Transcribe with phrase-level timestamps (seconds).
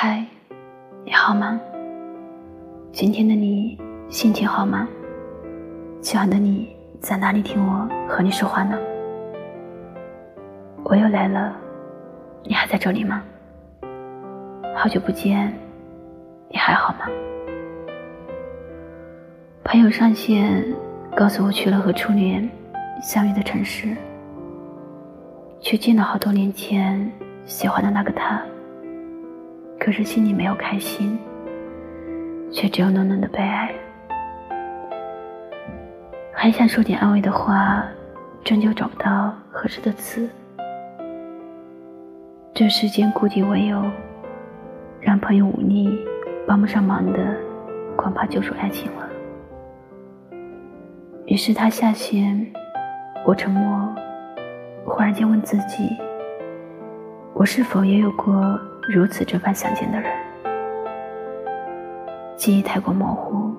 [0.00, 0.24] 嗨，
[1.04, 1.60] 你好吗？
[2.92, 3.76] 今天的你
[4.08, 4.86] 心情好吗？
[6.00, 8.78] 亲爱的你在哪里听我和你说话呢？
[10.84, 11.52] 我又来了，
[12.44, 13.24] 你还在这里吗？
[14.76, 15.52] 好久不见，
[16.48, 17.00] 你还好吗？
[19.64, 20.64] 朋友上线
[21.16, 22.48] 告诉我去了和初恋
[23.02, 23.96] 相遇的城市，
[25.58, 27.10] 却见了好多年前
[27.46, 28.40] 喜欢的那个他。
[29.78, 31.18] 可是心里没有开心，
[32.50, 33.72] 却只有浓浓的悲哀。
[36.32, 37.84] 很想说点安慰的话，
[38.44, 40.28] 终究找不到合适的词。
[42.52, 43.82] 这世间孤敌唯有，
[45.00, 45.98] 让朋友忤逆
[46.46, 47.18] 帮不上忙的，
[47.96, 49.08] 恐怕就属爱情了。
[51.26, 52.46] 于是他下线，
[53.24, 53.88] 我沉默，
[54.84, 55.96] 忽然间问自己：
[57.32, 58.60] 我是否也有过？
[58.90, 60.10] 如此这般想见的人，
[62.36, 63.54] 记忆太过模糊，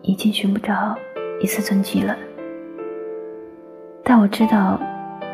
[0.00, 0.96] 已经寻不着
[1.42, 2.16] 一丝踪迹了。
[4.02, 4.80] 但我知道，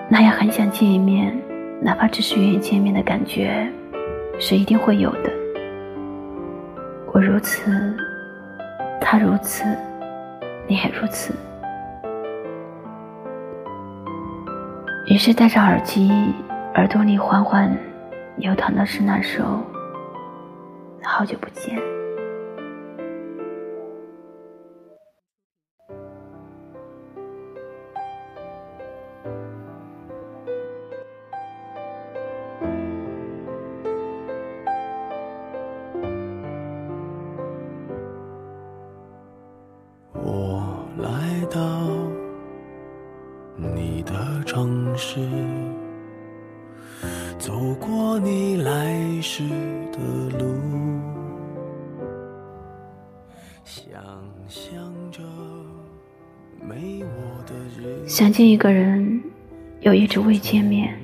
[0.09, 1.33] 那样很想见一面，
[1.81, 3.71] 哪怕只是远远见面的感觉，
[4.41, 5.31] 是一定会有的。
[7.15, 7.97] 我如此，
[9.01, 9.65] 他如此，
[10.67, 11.33] 你也如此。
[15.07, 16.11] 于是戴上耳机，
[16.75, 17.73] 耳朵里缓缓。
[18.39, 19.42] 流淌的是那首
[21.03, 21.77] 《好久不见》。
[40.14, 41.59] 我来到
[43.56, 45.19] 你的城市。
[47.48, 49.42] 走过你来时
[49.91, 49.98] 的
[50.38, 50.44] 路，
[58.06, 59.22] 想见一个人，
[59.81, 60.94] 又一直未见面，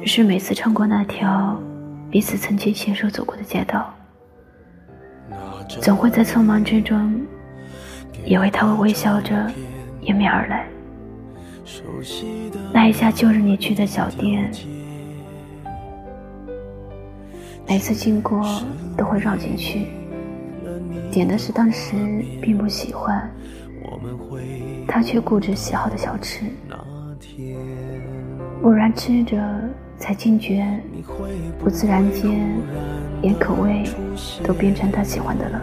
[0.00, 1.60] 于是每次穿过那条
[2.10, 3.94] 彼此曾经携手走过的街道，
[5.68, 7.20] 总会在匆忙之中，
[8.24, 9.52] 以为他会微笑着
[10.00, 10.66] 迎面而来。
[12.72, 14.50] 那一家旧日你去的小店。
[17.68, 18.42] 每次经过
[18.96, 19.88] 都会绕进去，
[21.10, 21.96] 点的是当时
[22.40, 23.28] 并不喜欢，
[24.86, 26.46] 他却固执喜好的小吃。
[28.62, 29.36] 偶然吃着，
[29.98, 30.64] 才惊觉，
[31.58, 32.56] 不自然间，
[33.20, 33.82] 连口味
[34.44, 35.60] 都变成他喜欢的了。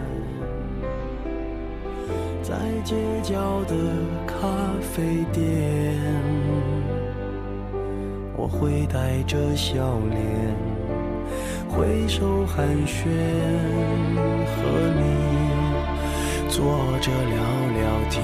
[2.44, 2.54] 在
[2.84, 3.76] 街角的
[4.28, 4.46] 咖
[4.82, 5.96] 啡店，
[8.36, 10.83] 我会带着笑脸。
[11.74, 13.10] 挥手寒暄，
[14.46, 14.62] 和
[14.96, 15.02] 你
[16.48, 16.62] 坐
[17.02, 17.36] 着聊
[17.74, 18.24] 聊天。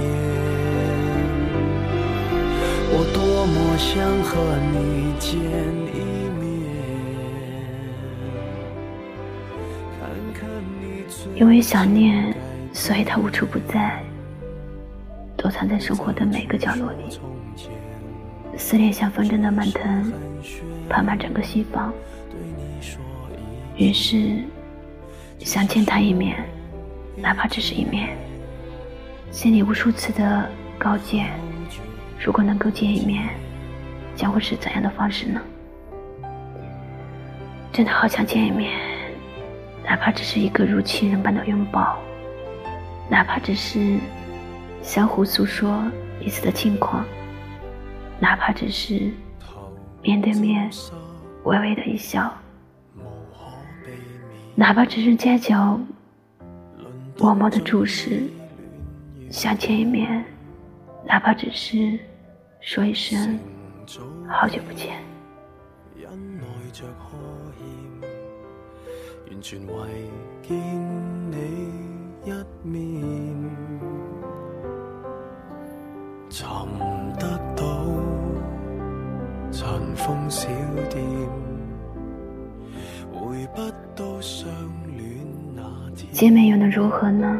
[2.92, 3.90] 我多么想
[4.22, 4.30] 和
[4.72, 4.78] 你
[5.18, 5.34] 见
[5.96, 5.98] 一
[6.38, 6.40] 面，
[10.00, 10.00] 看
[10.32, 10.48] 看
[10.80, 10.80] 你。
[11.40, 12.32] 因为想念，
[12.72, 14.00] 所以他无处不在，
[15.36, 17.20] 躲藏在生活的每个角落里。
[18.58, 20.14] 思念像风筝的蔓藤，
[20.88, 21.92] 爬满整个心房。
[23.80, 24.36] 于是，
[25.40, 26.36] 想见他一面，
[27.16, 28.10] 哪怕只是一面。
[29.32, 31.26] 心里无数次的告诫：
[32.20, 33.30] 如果能够见一面，
[34.18, 35.42] 将会是怎样的方式呢？
[37.72, 38.78] 真的好想见一面，
[39.86, 41.98] 哪怕只是一个如亲人般的拥抱，
[43.10, 43.98] 哪怕只是
[44.82, 45.82] 相互诉说
[46.20, 47.06] 彼此的近况，
[48.20, 49.10] 哪怕只是
[50.02, 50.70] 面对面
[51.46, 52.30] 微微的一笑。
[54.60, 55.80] 哪怕只是街角
[57.18, 58.24] 默默的注视，
[59.32, 60.22] 想见一面；
[61.08, 61.98] 哪怕只是
[62.60, 63.40] 说一声
[64.28, 64.98] 好久不见。
[69.40, 69.66] 寻
[77.18, 77.64] 得到
[79.54, 80.50] 尘封小
[80.90, 81.49] 店。
[86.12, 87.40] 见面又能如何呢？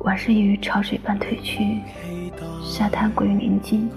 [0.00, 1.80] 往事已如潮水般退去，
[2.62, 3.90] 沙滩归于宁静。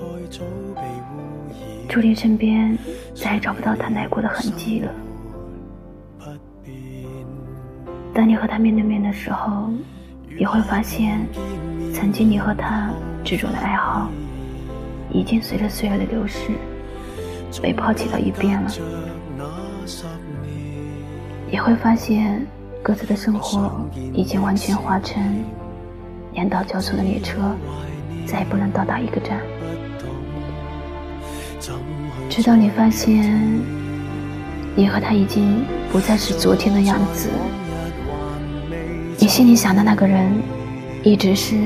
[1.87, 2.77] 注定身边
[3.13, 4.91] 再也找不到他来过的痕迹了。
[8.13, 9.69] 当你和他面对面的时候，
[10.37, 11.25] 你会发现，
[11.93, 12.89] 曾经你和他
[13.23, 14.09] 执着的爱好，
[15.11, 16.51] 已经随着岁月的流逝，
[17.61, 18.71] 被抛弃到一边了。
[21.51, 22.47] 也会发现，
[22.81, 25.21] 各自的生活已经完全化成
[26.33, 27.53] 连到交错的列车，
[28.25, 29.39] 再也不能到达一个站。
[32.29, 33.61] 直到你发现，
[34.75, 37.27] 你和他已经不再是昨天的样子，
[39.19, 40.31] 你心里想的那个人，
[41.03, 41.57] 一直是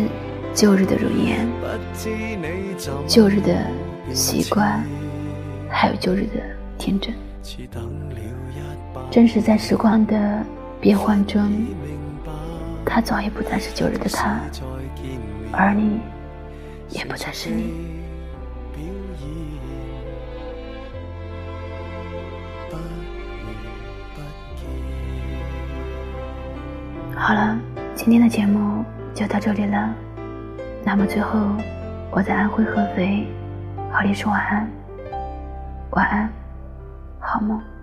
[0.56, 1.48] 旧日的容颜，
[3.08, 3.56] 旧日的
[4.14, 4.84] 习惯，
[5.70, 6.42] 还有旧日的
[6.80, 7.14] 天真。
[9.12, 10.44] 正是在时光的
[10.82, 11.42] 变换中，
[12.86, 14.40] 他早已不再是旧日的他，
[15.52, 16.00] 而你
[16.90, 17.74] 也不再是你。
[27.16, 27.58] 好了，
[27.96, 28.84] 今天的节目
[29.14, 29.94] 就到这里了。
[30.84, 31.40] 那么最后，
[32.12, 33.26] 我在安徽合肥
[33.92, 34.70] 和你说晚安，
[35.92, 36.30] 晚安，
[37.26, 37.75] 好梦。